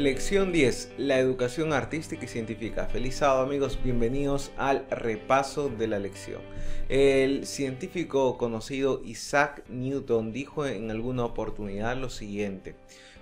[0.00, 0.94] Lección 10.
[0.96, 2.86] La educación artística y científica.
[2.86, 6.40] Feliz sábado amigos, bienvenidos al repaso de la lección.
[6.88, 12.76] El científico conocido Isaac Newton dijo en alguna oportunidad lo siguiente.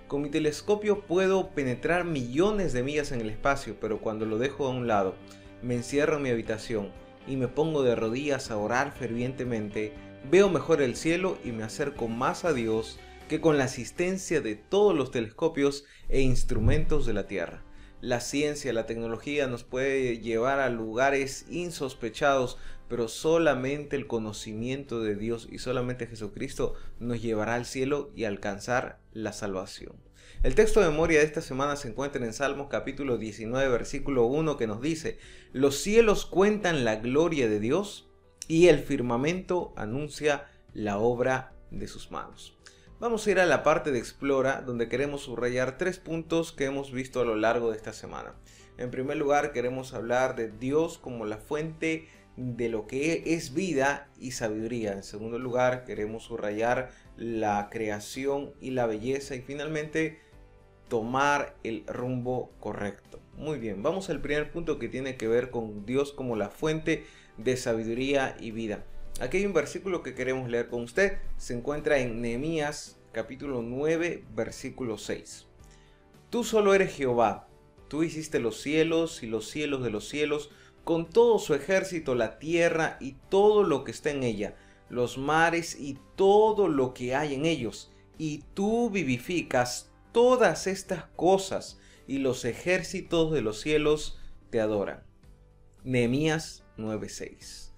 [0.07, 4.65] Con mi telescopio puedo penetrar millones de millas en el espacio, pero cuando lo dejo
[4.65, 5.15] a un lado,
[5.61, 6.91] me encierro en mi habitación
[7.27, 9.91] y me pongo de rodillas a orar fervientemente,
[10.31, 14.55] veo mejor el cielo y me acerco más a Dios que con la asistencia de
[14.55, 17.63] todos los telescopios e instrumentos de la Tierra.
[18.01, 22.57] La ciencia, la tecnología nos puede llevar a lugares insospechados,
[22.89, 28.99] pero solamente el conocimiento de Dios y solamente Jesucristo nos llevará al cielo y alcanzar
[29.13, 29.93] la salvación.
[30.41, 34.57] El texto de memoria de esta semana se encuentra en Salmos capítulo 19 versículo 1
[34.57, 35.19] que nos dice,
[35.53, 38.09] los cielos cuentan la gloria de Dios
[38.47, 42.57] y el firmamento anuncia la obra de sus manos.
[42.99, 46.91] Vamos a ir a la parte de Explora, donde queremos subrayar tres puntos que hemos
[46.91, 48.33] visto a lo largo de esta semana.
[48.77, 54.09] En primer lugar, queremos hablar de Dios como la fuente de lo que es vida
[54.19, 54.91] y sabiduría.
[54.91, 59.33] En segundo lugar, queremos subrayar la creación y la belleza.
[59.33, 60.19] Y finalmente,
[60.89, 63.21] tomar el rumbo correcto.
[63.37, 67.05] Muy bien, vamos al primer punto que tiene que ver con Dios como la fuente
[67.37, 68.83] de sabiduría y vida.
[69.19, 71.17] Aquí hay un versículo que queremos leer con usted.
[71.37, 75.45] Se encuentra en Nehemías capítulo 9 versículo 6.
[76.29, 77.49] Tú solo eres Jehová.
[77.89, 80.51] Tú hiciste los cielos y los cielos de los cielos,
[80.85, 84.55] con todo su ejército, la tierra y todo lo que está en ella,
[84.89, 87.91] los mares y todo lo que hay en ellos.
[88.17, 94.17] Y tú vivificas todas estas cosas, y los ejércitos de los cielos
[94.49, 95.03] te adoran.
[95.83, 97.68] Nehemías 9:6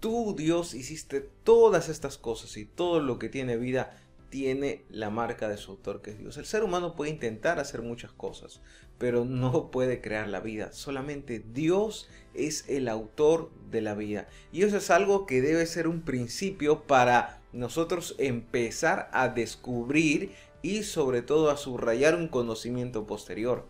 [0.00, 3.96] tú Dios hiciste todas estas cosas y todo lo que tiene vida
[4.30, 6.36] tiene la marca de su autor que es Dios.
[6.36, 8.60] El ser humano puede intentar hacer muchas cosas,
[8.98, 10.72] pero no puede crear la vida.
[10.72, 14.28] Solamente Dios es el autor de la vida.
[14.52, 20.32] Y eso es algo que debe ser un principio para nosotros empezar a descubrir
[20.62, 23.66] y sobre todo a subrayar un conocimiento posterior.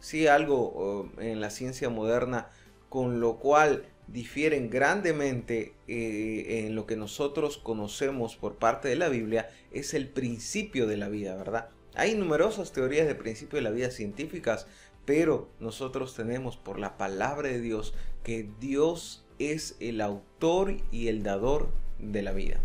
[0.00, 2.48] Si algo oh, en la ciencia moderna
[2.88, 9.08] con lo cual difieren grandemente eh, en lo que nosotros conocemos por parte de la
[9.08, 11.70] Biblia es el principio de la vida, ¿verdad?
[11.94, 14.66] Hay numerosas teorías de principio de la vida científicas,
[15.04, 21.22] pero nosotros tenemos por la palabra de Dios que Dios es el autor y el
[21.22, 22.60] dador de la vida.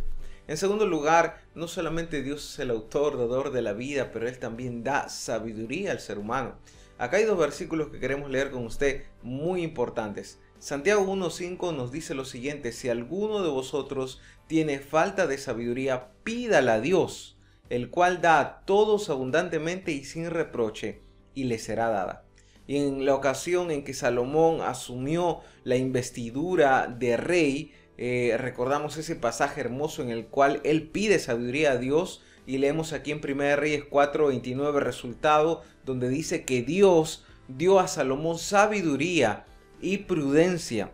[0.47, 4.37] En segundo lugar, no solamente Dios es el autor, dador de la vida, pero Él
[4.39, 6.55] también da sabiduría al ser humano.
[6.97, 10.39] Acá hay dos versículos que queremos leer con usted muy importantes.
[10.59, 16.75] Santiago 1.5 nos dice lo siguiente, si alguno de vosotros tiene falta de sabiduría, pídala
[16.75, 17.37] a Dios,
[17.69, 21.03] el cual da a todos abundantemente y sin reproche,
[21.35, 22.25] y le será dada.
[22.65, 29.15] Y en la ocasión en que Salomón asumió la investidura de rey, eh, recordamos ese
[29.15, 33.57] pasaje hermoso en el cual él pide sabiduría a Dios, y leemos aquí en 1
[33.57, 39.45] Reyes 4.29 resultado, donde dice que Dios dio a Salomón sabiduría
[39.81, 40.91] y prudencia,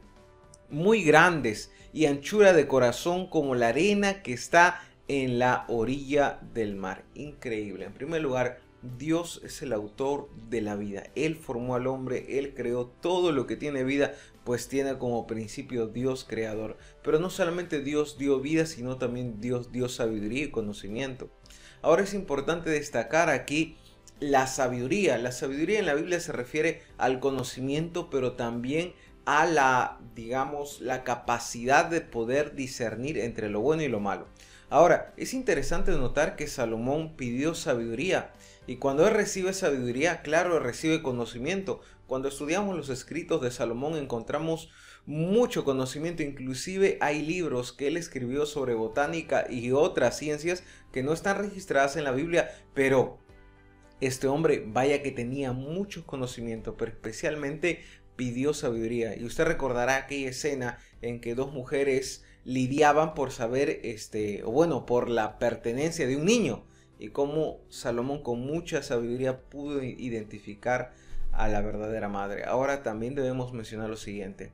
[0.70, 6.76] muy grandes y anchura de corazón como la arena que está en la orilla del
[6.76, 7.04] mar.
[7.14, 7.86] Increíble.
[7.86, 8.60] En primer lugar,
[8.98, 11.04] Dios es el autor de la vida.
[11.16, 14.14] Él formó al hombre, Él creó todo lo que tiene vida,
[14.44, 16.78] pues tiene como principio Dios creador.
[17.02, 21.30] Pero no solamente Dios dio vida, sino también Dios dio sabiduría y conocimiento.
[21.82, 23.78] Ahora es importante destacar aquí
[24.24, 25.18] la sabiduría.
[25.18, 28.94] La sabiduría en la Biblia se refiere al conocimiento, pero también
[29.26, 34.28] a la, digamos, la capacidad de poder discernir entre lo bueno y lo malo.
[34.70, 38.34] Ahora, es interesante notar que Salomón pidió sabiduría
[38.66, 41.82] y cuando él recibe sabiduría, claro, recibe conocimiento.
[42.08, 44.70] Cuando estudiamos los escritos de Salomón encontramos
[45.06, 51.14] mucho conocimiento, inclusive hay libros que él escribió sobre botánica y otras ciencias que no
[51.14, 53.20] están registradas en la Biblia, pero
[54.08, 57.84] este hombre, vaya que tenía muchos conocimientos, pero especialmente
[58.16, 59.16] pidió sabiduría.
[59.16, 64.86] Y usted recordará aquella escena en que dos mujeres lidiaban por saber, este, o bueno,
[64.86, 66.64] por la pertenencia de un niño.
[67.00, 70.94] Y cómo Salomón con mucha sabiduría pudo identificar
[71.32, 72.44] a la verdadera madre.
[72.46, 74.52] Ahora también debemos mencionar lo siguiente.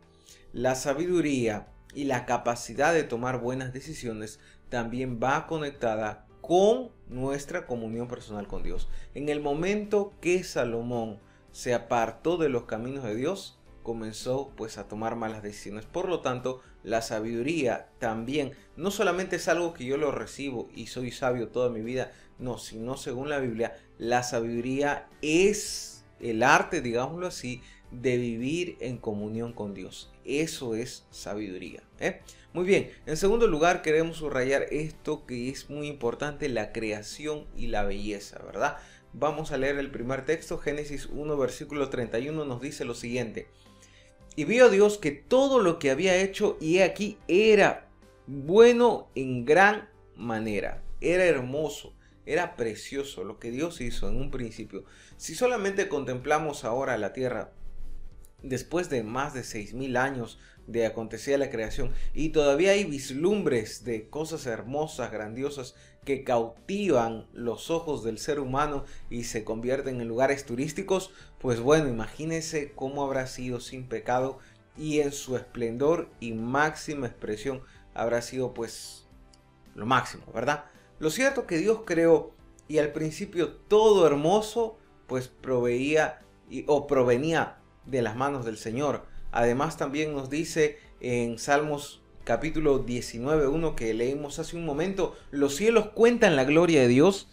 [0.54, 8.08] La sabiduría y la capacidad de tomar buenas decisiones también va conectada con nuestra comunión
[8.08, 8.90] personal con Dios.
[9.14, 11.20] En el momento que Salomón
[11.52, 15.86] se apartó de los caminos de Dios, comenzó pues a tomar malas decisiones.
[15.86, 20.88] Por lo tanto, la sabiduría también no solamente es algo que yo lo recibo y
[20.88, 26.82] soy sabio toda mi vida, no, sino según la Biblia, la sabiduría es el arte,
[26.82, 27.62] digámoslo así,
[27.92, 30.12] de vivir en comunión con Dios.
[30.26, 31.84] Eso es sabiduría.
[32.00, 32.22] ¿eh?
[32.54, 37.68] Muy bien, en segundo lugar queremos subrayar esto que es muy importante, la creación y
[37.68, 38.78] la belleza, ¿verdad?
[39.14, 43.48] Vamos a leer el primer texto, Génesis 1, versículo 31 nos dice lo siguiente.
[44.36, 47.88] Y vio Dios que todo lo que había hecho y aquí era
[48.28, 51.94] bueno en gran manera, era hermoso,
[52.26, 54.86] era precioso lo que Dios hizo en un principio.
[55.18, 57.52] Si solamente contemplamos ahora la tierra,
[58.44, 64.08] después de más de 6.000 años de acontecer la creación y todavía hay vislumbres de
[64.08, 65.76] cosas hermosas, grandiosas
[66.06, 71.90] que cautivan los ojos del ser humano y se convierten en lugares turísticos, pues bueno,
[71.90, 74.40] imagínense cómo habrá sido sin pecado
[74.78, 77.62] y en su esplendor y máxima expresión
[77.94, 79.08] habrá sido pues
[79.76, 80.66] lo máximo, ¿verdad?
[81.00, 82.34] Lo cierto que Dios creó
[82.68, 84.78] y al principio todo hermoso
[85.08, 86.22] pues proveía
[86.68, 89.06] o provenía de las manos del Señor.
[89.32, 95.90] Además también nos dice en Salmos capítulo 19.1 que leímos hace un momento, los cielos
[95.90, 97.28] cuentan la gloria de Dios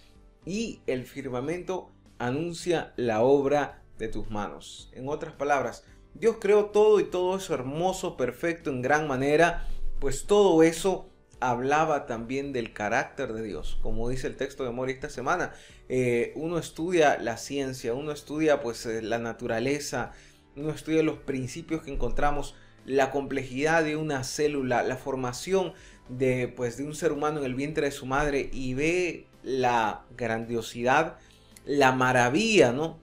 [0.46, 4.90] y el firmamento anuncia la obra de tus manos.
[4.94, 5.84] En otras palabras,
[6.14, 9.66] Dios creó todo y todo eso hermoso, perfecto, en gran manera,
[10.00, 11.10] pues todo eso
[11.40, 13.78] hablaba también del carácter de Dios.
[13.82, 15.52] Como dice el texto de Mori esta semana,
[15.88, 20.12] eh, uno estudia la ciencia, uno estudia pues eh, la naturaleza,
[20.56, 22.55] uno estudia los principios que encontramos,
[22.85, 25.75] la complejidad de una célula, la formación
[26.08, 30.05] de, pues, de un ser humano en el vientre de su madre y ve la
[30.17, 31.19] grandiosidad,
[31.64, 32.99] la maravilla, ¿no?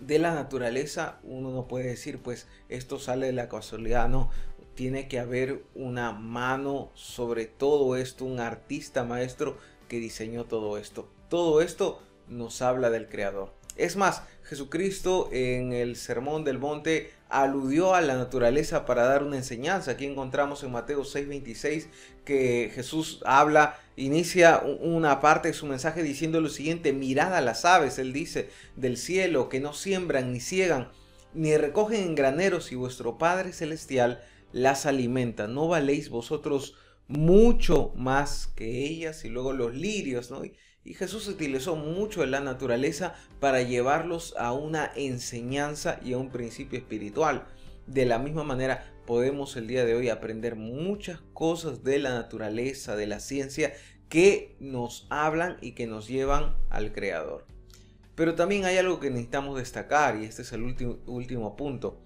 [0.00, 4.30] De la naturaleza, uno no puede decir, pues esto sale de la casualidad, no.
[4.74, 9.56] Tiene que haber una mano sobre todo esto, un artista maestro
[9.88, 11.08] que diseñó todo esto.
[11.30, 13.52] Todo esto nos habla del Creador.
[13.76, 19.36] Es más, Jesucristo en el Sermón del Monte aludió a la naturaleza para dar una
[19.36, 19.92] enseñanza.
[19.92, 21.88] Aquí encontramos en Mateo 6:26
[22.24, 27.64] que Jesús habla, inicia una parte de su mensaje diciendo lo siguiente, mirad a las
[27.64, 30.88] aves, él dice, del cielo, que no siembran ni ciegan,
[31.34, 34.22] ni recogen en graneros y vuestro Padre Celestial
[34.52, 35.48] las alimenta.
[35.48, 36.74] ¿No valéis vosotros
[37.08, 39.24] mucho más que ellas?
[39.24, 40.42] Y luego los lirios, ¿no?
[40.44, 46.30] Y Jesús utilizó mucho de la naturaleza para llevarlos a una enseñanza y a un
[46.30, 47.46] principio espiritual.
[47.86, 52.96] De la misma manera, podemos el día de hoy aprender muchas cosas de la naturaleza,
[52.96, 53.72] de la ciencia,
[54.08, 57.46] que nos hablan y que nos llevan al Creador.
[58.14, 62.00] Pero también hay algo que necesitamos destacar, y este es el último, último punto,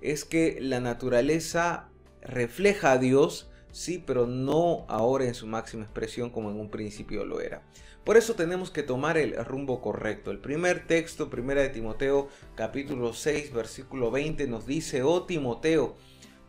[0.00, 1.88] es que la naturaleza
[2.20, 7.24] refleja a Dios, sí, pero no ahora en su máxima expresión como en un principio
[7.24, 7.62] lo era.
[8.04, 10.30] Por eso tenemos que tomar el rumbo correcto.
[10.30, 15.96] El primer texto, primera de Timoteo, capítulo 6, versículo 20, nos dice, oh Timoteo,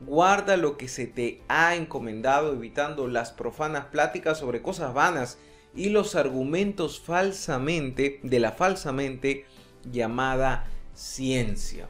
[0.02, 5.40] guarda lo que se te ha encomendado, evitando las profanas pláticas sobre cosas vanas
[5.74, 9.46] y los argumentos falsamente, de la falsamente
[9.90, 11.88] llamada ciencia.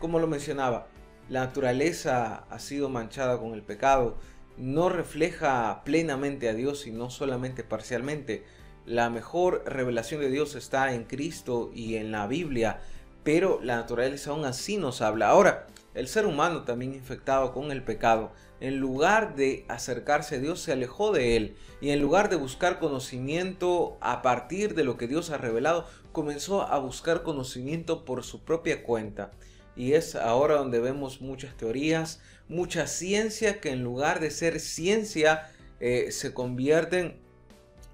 [0.00, 0.88] Como lo mencionaba,
[1.28, 4.18] la naturaleza ha sido manchada con el pecado,
[4.56, 8.44] no refleja plenamente a Dios, sino solamente parcialmente
[8.84, 12.80] la mejor revelación de Dios está en Cristo y en la Biblia,
[13.22, 15.28] pero la naturaleza aún así nos habla.
[15.28, 20.60] Ahora, el ser humano también infectado con el pecado, en lugar de acercarse a Dios,
[20.60, 25.08] se alejó de él y en lugar de buscar conocimiento a partir de lo que
[25.08, 29.32] Dios ha revelado, comenzó a buscar conocimiento por su propia cuenta.
[29.76, 35.50] Y es ahora donde vemos muchas teorías, mucha ciencia que en lugar de ser ciencia
[35.80, 37.16] eh, se convierten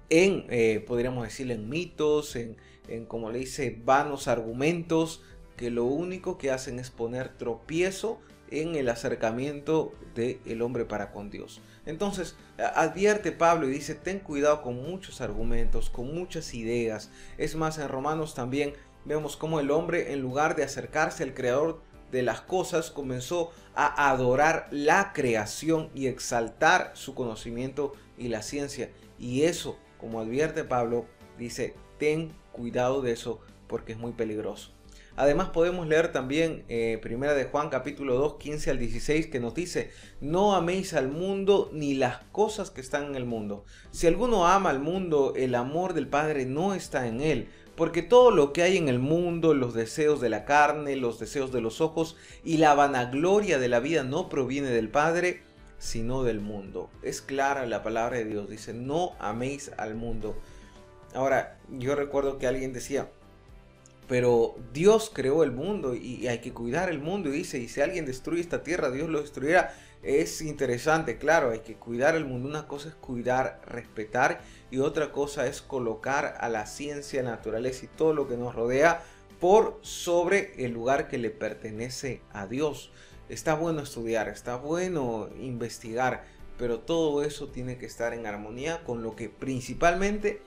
[0.09, 2.57] en, eh, podríamos decir, en mitos, en,
[3.07, 5.23] como le dice, vanos argumentos,
[5.55, 8.19] que lo único que hacen es poner tropiezo
[8.51, 11.61] en el acercamiento del hombre para con Dios.
[11.85, 17.11] Entonces, advierte Pablo y dice, ten cuidado con muchos argumentos, con muchas ideas.
[17.37, 18.73] Es más, en Romanos también
[19.05, 24.09] vemos cómo el hombre, en lugar de acercarse al creador de las cosas, comenzó a
[24.09, 28.89] adorar la creación y exaltar su conocimiento y la ciencia.
[29.17, 31.05] Y eso como advierte Pablo,
[31.37, 34.71] dice, ten cuidado de eso porque es muy peligroso.
[35.17, 39.53] Además podemos leer también eh, Primera de Juan capítulo 2, 15 al 16 que nos
[39.53, 43.65] dice, no améis al mundo ni las cosas que están en el mundo.
[43.91, 47.49] Si alguno ama al mundo, el amor del Padre no está en él,
[47.79, 51.53] porque todo lo que hay en el mundo, los deseos de la carne, los deseos
[51.53, 55.43] de los ojos y la vanagloria de la vida no proviene del Padre,
[55.77, 56.89] sino del mundo.
[57.03, 60.35] Es clara la palabra de Dios, dice, no améis al mundo.
[61.15, 63.07] Ahora, yo recuerdo que alguien decía,
[64.09, 67.79] Pero Dios creó el mundo y hay que cuidar el mundo y dice, y si
[67.79, 69.73] alguien destruye esta tierra, Dios lo destruirá.
[70.03, 72.49] Es interesante, claro, hay que cuidar el mundo.
[72.49, 77.89] Una cosa es cuidar, respetar y otra cosa es colocar a la ciencia, naturaleza y
[77.89, 79.03] todo lo que nos rodea
[79.39, 82.91] por sobre el lugar que le pertenece a Dios.
[83.29, 86.25] Está bueno estudiar, está bueno investigar,
[86.57, 90.41] pero todo eso tiene que estar en armonía con lo que principalmente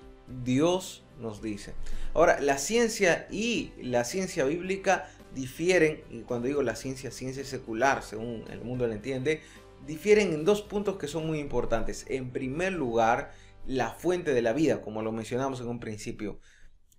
[0.45, 1.75] Dios nos dice.
[2.15, 8.03] Ahora, la ciencia y la ciencia bíblica difieren, y cuando digo la ciencia, ciencia secular,
[8.03, 9.41] según el mundo lo entiende,
[9.87, 12.05] difieren en dos puntos que son muy importantes.
[12.09, 13.33] En primer lugar,
[13.67, 16.41] la fuente de la vida, como lo mencionamos en un principio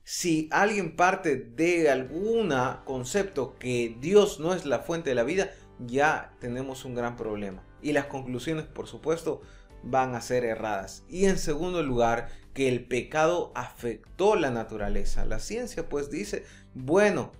[0.03, 2.53] si alguien parte de algún
[2.84, 7.63] concepto que Dios no es la fuente de la vida, ya tenemos un gran problema.
[7.82, 9.41] Y las conclusiones, por supuesto,
[9.82, 11.03] van a ser erradas.
[11.08, 15.25] Y en segundo lugar, que el pecado afectó la naturaleza.
[15.25, 17.32] La ciencia pues dice, bueno,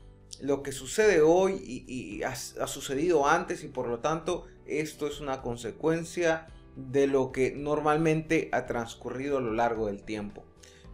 [0.42, 5.20] lo que sucede hoy y, ha, ha sucedido antes y por lo tanto esto es
[5.20, 10.44] una consecuencia de lo que normalmente ha transcurrido a lo largo del tiempo.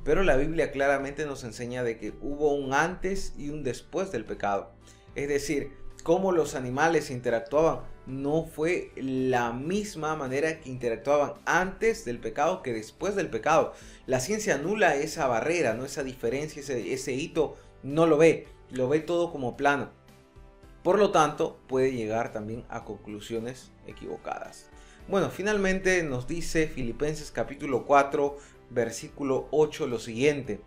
[0.04, 4.26] Pero la Biblia claramente nos enseña de que hubo un antes y un después del
[4.26, 4.72] pecado.
[5.16, 5.72] Es decir,
[6.04, 12.74] cómo los animales interactuaban no fue la misma manera que interactuaban antes del pecado que
[12.74, 13.74] después del pecado.
[14.08, 18.90] La ciencia anula esa barrera, no esa diferencia, ese, ese hito, no lo ve, lo
[18.90, 19.92] ve todo como plano.
[20.84, 24.70] Por lo tanto, puede llegar también a conclusiones equivocadas.
[25.10, 28.38] Bueno, finalmente nos dice Filipenses capítulo 4,
[28.70, 30.62] versículo 8 lo siguiente.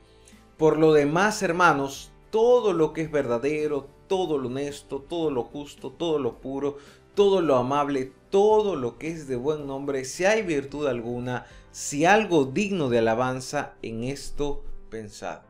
[0.57, 5.93] Por lo demás, hermanos, todo lo que es verdadero, todo lo honesto, todo lo justo,
[5.93, 6.79] todo lo puro,
[7.15, 12.05] todo lo amable, todo lo que es de buen nombre, si hay virtud alguna, si
[12.05, 15.43] algo digno de alabanza, en esto pensad.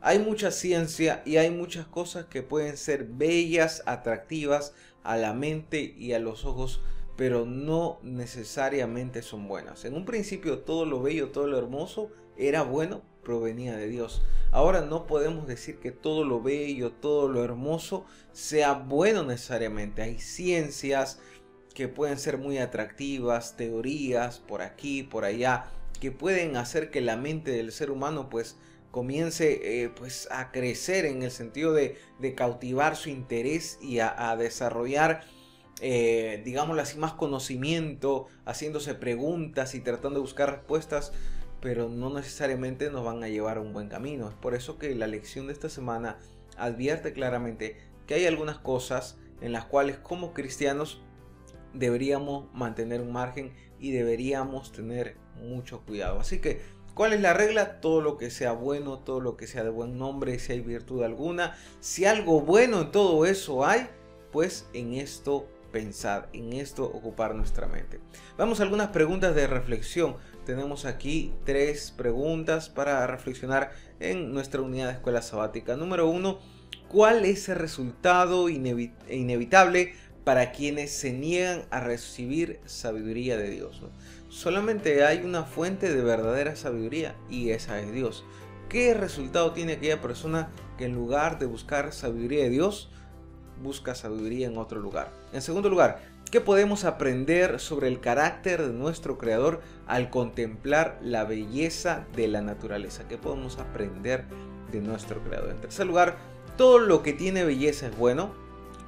[0.00, 5.94] Hay mucha ciencia y hay muchas cosas que pueden ser bellas, atractivas a la mente
[5.98, 6.80] y a los ojos
[7.18, 9.84] pero no necesariamente son buenas.
[9.84, 14.22] En un principio todo lo bello, todo lo hermoso era bueno, provenía de Dios.
[14.52, 20.00] Ahora no podemos decir que todo lo bello, todo lo hermoso sea bueno necesariamente.
[20.00, 21.18] Hay ciencias
[21.74, 25.64] que pueden ser muy atractivas, teorías por aquí, por allá,
[25.98, 28.58] que pueden hacer que la mente del ser humano pues
[28.92, 31.96] comience eh, pues a crecer en el sentido de,
[32.36, 35.24] cautivar su interés y a desarrollar
[35.80, 41.12] eh, digámoslo así, más conocimiento, haciéndose preguntas y tratando de buscar respuestas,
[41.60, 44.28] pero no necesariamente nos van a llevar a un buen camino.
[44.28, 46.18] Es por eso que la lección de esta semana
[46.56, 51.00] advierte claramente que hay algunas cosas en las cuales como cristianos
[51.74, 56.18] deberíamos mantener un margen y deberíamos tener mucho cuidado.
[56.18, 56.60] Así que,
[56.94, 57.80] ¿cuál es la regla?
[57.80, 61.02] Todo lo que sea bueno, todo lo que sea de buen nombre, si hay virtud
[61.02, 63.88] alguna, si algo bueno en todo eso hay,
[64.32, 68.00] pues en esto pensar, en esto ocupar nuestra mente.
[68.36, 70.16] Vamos a algunas preguntas de reflexión.
[70.44, 75.76] Tenemos aquí tres preguntas para reflexionar en nuestra unidad de escuela sabática.
[75.76, 76.38] Número uno,
[76.88, 79.94] ¿cuál es el resultado inevitable
[80.24, 83.82] para quienes se niegan a recibir sabiduría de Dios?
[84.28, 88.24] Solamente hay una fuente de verdadera sabiduría y esa es Dios.
[88.68, 92.90] ¿Qué resultado tiene aquella persona que en lugar de buscar sabiduría de Dios,
[93.62, 95.10] busca sabiduría en otro lugar.
[95.32, 96.00] En segundo lugar,
[96.30, 102.42] ¿qué podemos aprender sobre el carácter de nuestro Creador al contemplar la belleza de la
[102.42, 103.08] naturaleza?
[103.08, 104.24] ¿Qué podemos aprender
[104.72, 105.50] de nuestro Creador?
[105.50, 106.16] En tercer lugar,
[106.56, 108.32] todo lo que tiene belleza es bueno.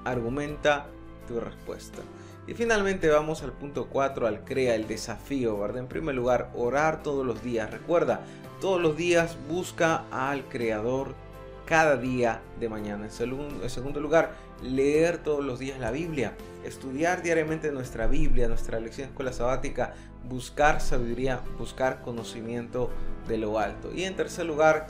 [0.04, 0.86] Argumenta
[1.28, 2.00] tu respuesta.
[2.46, 5.78] Y finalmente vamos al punto 4, al crea el desafío, ¿verdad?
[5.78, 7.70] En primer lugar, orar todos los días.
[7.70, 8.22] Recuerda,
[8.60, 11.14] todos los días busca al Creador
[11.64, 13.04] cada día de mañana.
[13.04, 19.06] En segundo, lugar, leer todos los días la Biblia, estudiar diariamente nuestra Biblia, nuestra lección
[19.06, 19.94] de escuela sabática,
[20.28, 22.90] buscar sabiduría, buscar conocimiento
[23.28, 23.92] de lo alto.
[23.94, 24.86] Y en tercer lugar,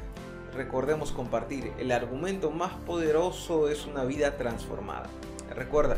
[0.55, 1.73] recordemos compartir.
[1.79, 5.09] El argumento más poderoso es una vida transformada.
[5.55, 5.97] Recuerda,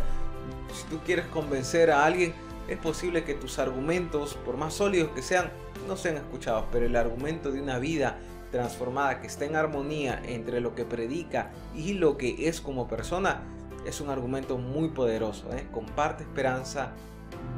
[0.73, 2.35] si tú quieres convencer a alguien,
[2.69, 5.51] es posible que tus argumentos, por más sólidos que sean,
[5.89, 8.19] no sean escuchados, pero el argumento de una vida
[8.51, 13.43] transformada, que está en armonía entre lo que predica y lo que es como persona,
[13.87, 15.53] es un argumento muy poderoso.
[15.53, 15.67] ¿eh?
[15.73, 16.93] Comparte esperanza,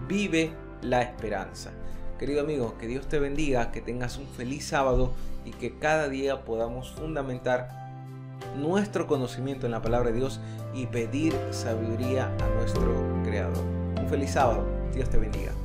[0.09, 0.53] vive
[0.83, 1.71] la esperanza.
[2.19, 5.13] Querido amigo, que Dios te bendiga, que tengas un feliz sábado
[5.45, 7.69] y que cada día podamos fundamentar
[8.57, 10.41] nuestro conocimiento en la palabra de Dios
[10.75, 13.65] y pedir sabiduría a nuestro Creador.
[14.01, 14.65] Un feliz sábado.
[14.93, 15.64] Dios te bendiga.